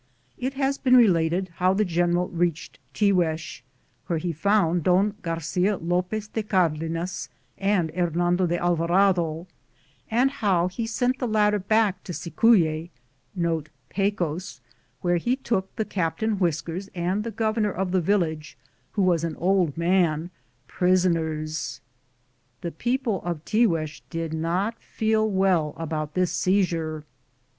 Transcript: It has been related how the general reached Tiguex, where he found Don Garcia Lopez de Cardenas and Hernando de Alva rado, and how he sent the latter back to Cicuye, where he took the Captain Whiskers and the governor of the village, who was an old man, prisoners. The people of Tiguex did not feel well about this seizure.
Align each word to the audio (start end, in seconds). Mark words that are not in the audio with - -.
It 0.39 0.55
has 0.55 0.79
been 0.79 0.97
related 0.97 1.51
how 1.57 1.75
the 1.75 1.85
general 1.85 2.27
reached 2.29 2.79
Tiguex, 2.91 3.61
where 4.07 4.17
he 4.17 4.33
found 4.33 4.85
Don 4.85 5.13
Garcia 5.21 5.77
Lopez 5.77 6.27
de 6.27 6.41
Cardenas 6.41 7.29
and 7.59 7.91
Hernando 7.91 8.47
de 8.47 8.57
Alva 8.57 8.87
rado, 8.87 9.45
and 10.09 10.31
how 10.31 10.67
he 10.69 10.87
sent 10.87 11.19
the 11.19 11.27
latter 11.27 11.59
back 11.59 12.03
to 12.05 12.13
Cicuye, 12.13 12.89
where 15.01 15.17
he 15.17 15.35
took 15.35 15.75
the 15.75 15.85
Captain 15.85 16.39
Whiskers 16.39 16.89
and 16.95 17.23
the 17.23 17.29
governor 17.29 17.71
of 17.71 17.91
the 17.91 18.01
village, 18.01 18.57
who 18.93 19.03
was 19.03 19.23
an 19.23 19.35
old 19.35 19.77
man, 19.77 20.31
prisoners. 20.65 21.79
The 22.61 22.71
people 22.71 23.21
of 23.23 23.45
Tiguex 23.45 24.01
did 24.09 24.33
not 24.33 24.81
feel 24.81 25.29
well 25.29 25.75
about 25.77 26.15
this 26.15 26.31
seizure. 26.31 27.03